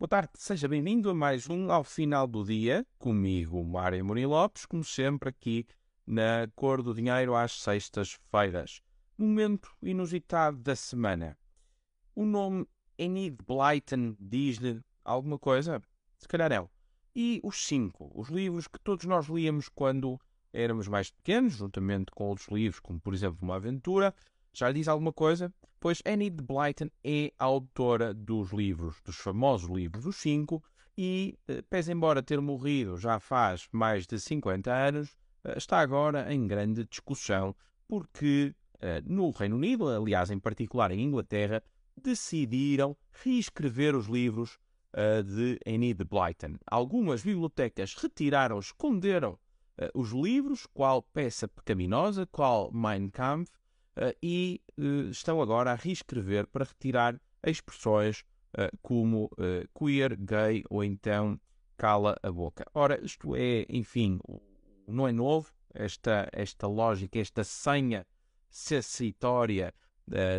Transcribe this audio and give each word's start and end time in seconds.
Boa 0.00 0.08
tarde, 0.08 0.30
seja 0.34 0.68
bem-vindo 0.68 1.10
a 1.10 1.14
mais 1.14 1.50
um 1.50 1.72
Ao 1.72 1.82
Final 1.82 2.28
do 2.28 2.44
Dia, 2.44 2.86
comigo, 3.00 3.64
Mário 3.64 4.04
Mourinho 4.04 4.28
Lopes, 4.28 4.64
como 4.64 4.84
sempre 4.84 5.28
aqui 5.28 5.66
na 6.06 6.46
Cor 6.54 6.84
do 6.84 6.94
Dinheiro 6.94 7.34
às 7.34 7.60
sextas-feiras. 7.60 8.80
Momento 9.18 9.76
inusitado 9.82 10.56
da 10.58 10.76
semana. 10.76 11.36
O 12.14 12.24
nome 12.24 12.64
Enid 12.96 13.38
Blyton 13.44 14.14
diz-lhe 14.20 14.80
alguma 15.04 15.36
coisa? 15.36 15.82
Se 16.16 16.28
calhar 16.28 16.48
não. 16.48 16.70
E 17.12 17.40
os 17.42 17.66
cinco, 17.66 18.08
os 18.14 18.28
livros 18.28 18.68
que 18.68 18.78
todos 18.78 19.04
nós 19.04 19.26
líamos 19.26 19.68
quando 19.68 20.16
éramos 20.52 20.86
mais 20.86 21.10
pequenos, 21.10 21.54
juntamente 21.54 22.12
com 22.12 22.28
outros 22.28 22.46
livros, 22.46 22.78
como 22.78 23.00
por 23.00 23.14
exemplo 23.14 23.40
Uma 23.42 23.56
Aventura, 23.56 24.14
já 24.52 24.68
lhe 24.68 24.74
diz 24.74 24.86
alguma 24.86 25.12
coisa? 25.12 25.52
Pois 25.80 26.02
Enid 26.04 26.42
Blyton 26.42 26.90
é 27.04 27.32
a 27.38 27.44
autora 27.44 28.12
dos 28.12 28.52
livros, 28.52 29.00
dos 29.04 29.16
famosos 29.16 29.70
livros 29.70 30.04
dos 30.04 30.16
cinco, 30.16 30.60
e, 30.96 31.38
eh, 31.46 31.62
pese 31.70 31.92
embora 31.92 32.20
ter 32.20 32.40
morrido 32.40 32.96
já 32.96 33.20
faz 33.20 33.68
mais 33.70 34.04
de 34.04 34.18
50 34.18 34.72
anos, 34.72 35.16
eh, 35.44 35.54
está 35.56 35.78
agora 35.78 36.34
em 36.34 36.48
grande 36.48 36.84
discussão, 36.84 37.54
porque 37.86 38.52
eh, 38.80 39.00
no 39.06 39.30
Reino 39.30 39.54
Unido, 39.54 39.88
aliás, 39.88 40.32
em 40.32 40.40
particular 40.40 40.90
em 40.90 41.00
Inglaterra, 41.00 41.62
decidiram 41.96 42.96
reescrever 43.12 43.94
os 43.94 44.06
livros 44.06 44.58
de 45.26 45.60
Enid 45.66 46.02
Blyton. 46.02 46.56
Algumas 46.66 47.22
bibliotecas 47.22 47.94
retiraram, 47.94 48.58
esconderam 48.58 49.38
os 49.94 50.12
livros, 50.12 50.66
qual 50.66 51.02
Peça 51.02 51.46
Pecaminosa, 51.46 52.26
qual 52.26 52.72
Mein 52.72 53.10
Kampf, 53.10 53.52
e 54.22 54.60
uh, 54.78 55.10
estão 55.10 55.40
agora 55.40 55.72
a 55.72 55.74
reescrever 55.74 56.46
para 56.46 56.64
retirar 56.64 57.20
expressões 57.44 58.24
uh, 58.54 58.76
como 58.82 59.30
queer, 59.74 60.16
gay 60.16 60.64
ou 60.68 60.82
então 60.84 61.40
cala 61.76 62.16
a 62.22 62.30
boca. 62.30 62.64
Ora, 62.74 62.98
isto 63.04 63.36
é, 63.36 63.64
enfim, 63.68 64.18
não 64.86 65.06
é 65.06 65.12
novo, 65.12 65.52
esta, 65.72 66.28
esta 66.32 66.66
lógica, 66.66 67.18
esta 67.18 67.44
senha 67.44 68.06
sensitória 68.50 69.72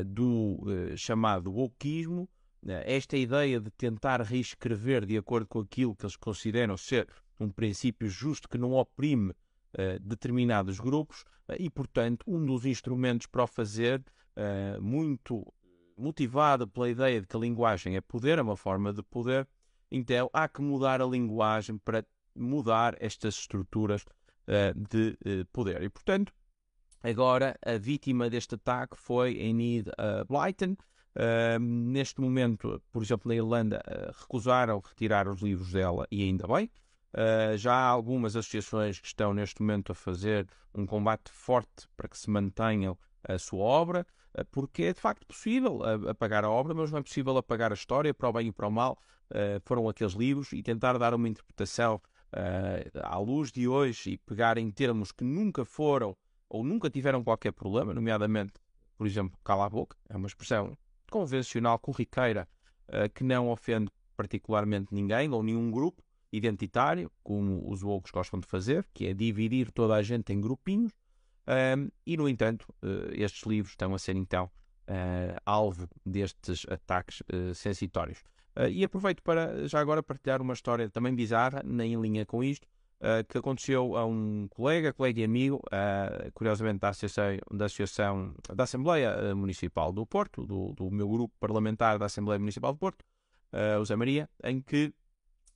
do 0.07 0.65
chamado 0.97 1.51
wokeismo, 1.53 2.27
esta 2.67 3.15
ideia 3.15 3.59
de 3.59 3.69
tentar 3.69 4.19
reescrever 4.21 5.05
de 5.05 5.15
acordo 5.15 5.47
com 5.47 5.59
aquilo 5.59 5.95
que 5.95 6.03
eles 6.03 6.15
consideram 6.15 6.75
ser 6.75 7.07
um 7.39 7.49
princípio 7.49 8.09
justo 8.09 8.49
que 8.49 8.57
não 8.57 8.73
oprime 8.73 9.31
uh, 9.31 9.35
determinados 10.01 10.79
grupos 10.79 11.21
uh, 11.47 11.55
e, 11.59 11.69
portanto, 11.69 12.23
um 12.27 12.43
dos 12.45 12.65
instrumentos 12.65 13.27
para 13.27 13.43
o 13.43 13.47
fazer, 13.47 14.03
uh, 14.35 14.81
muito 14.81 15.45
motivado 15.97 16.67
pela 16.67 16.89
ideia 16.89 17.21
de 17.21 17.27
que 17.27 17.35
a 17.35 17.39
linguagem 17.39 17.95
é 17.95 18.01
poder, 18.01 18.39
é 18.39 18.41
uma 18.41 18.55
forma 18.55 18.93
de 18.93 19.03
poder, 19.03 19.47
então 19.91 20.29
há 20.31 20.47
que 20.47 20.61
mudar 20.61 21.01
a 21.01 21.05
linguagem 21.05 21.77
para 21.77 22.05
mudar 22.35 22.95
estas 22.99 23.35
estruturas 23.35 24.05
de 24.75 25.15
poder. 25.51 25.83
E, 25.83 25.89
portanto, 25.89 26.33
agora 27.03 27.55
a 27.63 27.77
vítima 27.77 28.29
deste 28.29 28.55
ataque 28.55 28.97
foi 28.97 29.37
Enid 29.37 29.87
Blyton. 30.27 30.77
neste 31.59 32.21
momento, 32.21 32.81
por 32.91 33.03
exemplo, 33.03 33.27
na 33.27 33.35
Irlanda, 33.35 33.81
recusaram 34.21 34.79
retirar 34.79 35.27
os 35.27 35.41
livros 35.41 35.73
dela 35.73 36.07
e 36.09 36.23
ainda 36.23 36.47
bem. 36.47 36.71
Uh, 37.13 37.57
já 37.57 37.73
há 37.73 37.87
algumas 37.87 38.35
associações 38.35 38.99
que 38.99 39.07
estão 39.07 39.33
neste 39.33 39.61
momento 39.61 39.91
a 39.91 39.95
fazer 39.95 40.47
um 40.75 40.85
combate 40.85 41.31
forte 41.31 41.87
para 41.97 42.07
que 42.07 42.17
se 42.17 42.29
mantenham 42.29 42.95
a 43.27 43.37
sua 43.39 43.63
obra, 43.63 44.05
uh, 44.37 44.45
porque 44.51 44.83
é 44.83 44.93
de 44.93 45.01
facto 45.01 45.25
possível 45.25 45.77
uh, 45.77 46.09
apagar 46.09 46.45
a 46.45 46.49
obra, 46.49 46.73
mas 46.75 46.91
não 46.91 46.99
é 46.99 47.01
possível 47.01 47.35
apagar 47.37 47.71
a 47.71 47.75
história 47.75 48.13
para 48.13 48.29
o 48.29 48.33
bem 48.33 48.47
e 48.47 48.51
para 48.51 48.67
o 48.67 48.71
mal. 48.71 48.97
foram 49.65 49.89
aqueles 49.89 50.13
livros 50.13 50.53
e 50.53 50.61
tentar 50.61 50.97
dar 50.97 51.13
uma 51.13 51.27
interpretação 51.27 52.01
à 53.03 53.17
luz 53.17 53.51
de 53.51 53.67
hoje 53.67 54.11
e 54.11 54.17
pegar 54.17 54.57
em 54.57 54.69
termos 54.71 55.11
que 55.11 55.23
nunca 55.23 55.65
foram 55.65 56.15
ou 56.47 56.63
nunca 56.63 56.89
tiveram 56.89 57.23
qualquer 57.23 57.51
problema, 57.51 57.93
nomeadamente, 57.93 58.53
por 58.97 59.05
exemplo, 59.05 59.37
cala 59.43 59.65
a 59.65 59.69
boca, 59.69 59.95
é 60.09 60.17
uma 60.17 60.27
expressão 60.27 60.75
convencional, 61.11 61.77
corriqueira, 61.77 62.47
que 63.13 63.23
não 63.23 63.49
ofende 63.49 63.91
particularmente 64.15 64.87
ninguém 64.91 65.31
ou 65.31 65.43
nenhum 65.43 65.69
grupo 65.69 66.03
identitário, 66.31 67.11
como 67.23 67.69
os 67.69 67.83
woke 67.83 68.11
gostam 68.11 68.39
de 68.39 68.47
fazer, 68.47 68.87
que 68.93 69.07
é 69.07 69.13
dividir 69.13 69.71
toda 69.71 69.95
a 69.95 70.03
gente 70.03 70.31
em 70.31 70.39
grupinhos, 70.39 70.93
um, 71.49 71.89
e, 72.05 72.15
no 72.15 72.29
entanto, 72.29 72.67
uh, 72.83 73.11
estes 73.11 73.43
livros 73.43 73.71
estão 73.71 73.95
a 73.95 73.99
ser, 73.99 74.15
então, 74.15 74.45
uh, 74.87 75.41
alvo 75.43 75.89
destes 76.05 76.63
ataques 76.69 77.21
uh, 77.21 77.55
sensitórios. 77.55 78.23
e 78.71 78.83
aproveito 78.83 79.23
para, 79.23 79.67
já 79.67 79.79
agora, 79.79 80.03
partilhar 80.03 80.41
uma 80.41 80.53
história 80.53 80.89
também 80.89 81.15
bizarra, 81.15 81.63
nem 81.65 81.93
em 81.93 82.01
linha 82.01 82.25
com 82.25 82.43
isto, 82.43 82.67
que 83.29 83.37
aconteceu 83.37 83.95
a 83.95 84.05
um 84.05 84.49
colega, 84.49 84.91
colega 84.91 85.21
e 85.21 85.23
amigo, 85.23 85.61
curiosamente 86.33 86.79
da 86.79 86.89
Associação, 86.89 87.37
da, 87.49 87.65
Associação, 87.65 88.35
da 88.53 88.65
Assembleia 88.65 89.33
Municipal 89.33 89.93
do 89.93 90.05
Porto, 90.05 90.45
do, 90.45 90.73
do 90.73 90.91
meu 90.91 91.07
grupo 91.07 91.33
parlamentar 91.39 91.97
da 91.97 92.07
Assembleia 92.07 92.37
Municipal 92.37 92.73
do 92.73 92.77
Porto, 92.79 93.05
o 93.79 93.85
Zé 93.85 93.95
Maria, 93.95 94.29
em 94.43 94.59
que 94.59 94.93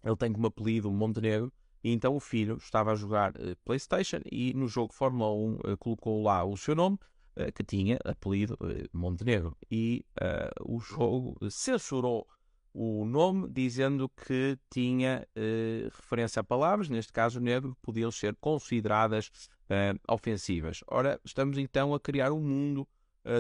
ele 0.04 0.16
tem 0.16 0.32
como 0.32 0.48
apelido 0.48 0.92
Montenegro, 0.92 1.52
e 1.84 1.92
então 1.92 2.16
o 2.16 2.20
filho 2.20 2.58
estava 2.58 2.92
a 2.92 2.96
jogar 2.96 3.32
uh, 3.32 3.56
PlayStation 3.66 4.22
e 4.32 4.54
no 4.54 4.68
jogo 4.68 4.94
Fórmula 4.94 5.32
1 5.34 5.54
uh, 5.54 5.60
eh, 5.66 5.76
colocou 5.78 6.24
lá 6.24 6.44
o 6.44 6.56
seu 6.56 6.76
nome, 6.76 6.98
uh, 7.38 7.52
que 7.54 7.64
tinha 7.64 8.00
apelido 8.06 8.58
Montenegro, 8.94 9.58
e 9.70 10.06
o 10.66 10.80
jogo 10.80 11.38
censurou 11.50 12.28
o 12.74 13.06
nome, 13.06 13.48
dizendo 13.50 14.10
que 14.10 14.58
tinha 14.72 15.28
referência 15.92 16.40
a 16.40 16.44
palavras, 16.44 16.90
neste 16.90 17.14
caso 17.14 17.40
negro, 17.40 17.78
podiam 17.84 18.10
ser 18.10 18.36
consideradas 18.38 19.30
ofensivas. 20.10 20.84
Ora, 20.88 21.22
estamos 21.24 21.60
então 21.60 21.94
a 21.94 22.00
criar 22.00 22.32
um 22.32 22.42
mundo 22.42 22.88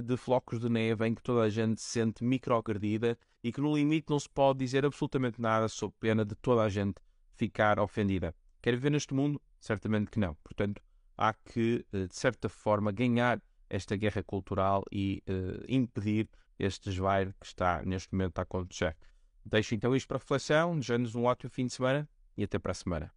de 0.05 0.15
flocos 0.17 0.59
de 0.59 0.69
neve 0.69 1.07
em 1.07 1.13
que 1.13 1.21
toda 1.21 1.41
a 1.41 1.49
gente 1.49 1.81
se 1.81 1.87
sente 1.87 2.23
microagredida 2.23 3.17
e 3.43 3.51
que 3.51 3.59
no 3.59 3.75
limite 3.75 4.09
não 4.09 4.19
se 4.19 4.29
pode 4.29 4.59
dizer 4.59 4.85
absolutamente 4.85 5.41
nada 5.41 5.67
sob 5.67 5.93
pena 5.99 6.23
de 6.23 6.35
toda 6.35 6.63
a 6.63 6.69
gente 6.69 6.95
ficar 7.35 7.79
ofendida. 7.79 8.33
Quer 8.61 8.71
viver 8.71 8.91
neste 8.91 9.13
mundo? 9.13 9.41
Certamente 9.59 10.09
que 10.09 10.19
não. 10.19 10.35
Portanto, 10.35 10.81
há 11.17 11.33
que, 11.33 11.85
eh, 11.91 12.07
de 12.07 12.15
certa 12.15 12.47
forma, 12.47 12.91
ganhar 12.91 13.41
esta 13.69 13.95
guerra 13.95 14.21
cultural 14.23 14.83
e 14.91 15.23
uh, 15.27 15.63
impedir 15.67 16.29
este 16.59 16.89
desvair 16.89 17.33
que 17.39 17.45
está 17.45 17.81
neste 17.83 18.13
momento 18.13 18.37
a 18.37 18.43
acontecer. 18.43 18.95
Deixo 19.43 19.73
então 19.73 19.95
isto 19.95 20.07
para 20.07 20.17
reflexão, 20.17 20.75
desejando-nos 20.75 21.15
um 21.15 21.25
ótimo 21.25 21.49
fim 21.49 21.65
de 21.65 21.73
semana 21.73 22.07
e 22.37 22.43
até 22.43 22.59
para 22.59 22.71
a 22.71 22.75
semana. 22.75 23.11